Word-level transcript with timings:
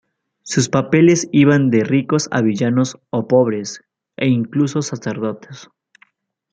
Sus 0.41 0.67
papeles 0.67 1.29
iban 1.31 1.69
de 1.69 1.83
ricos 1.83 2.27
a 2.31 2.41
villanos 2.41 2.97
o 3.11 3.27
pobres, 3.27 3.81
e 4.17 4.29
incluso 4.29 4.81
sacerdotes. 4.81 5.69